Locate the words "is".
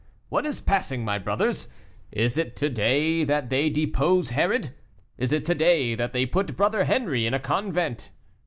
0.47-0.61, 2.11-2.35, 5.19-5.31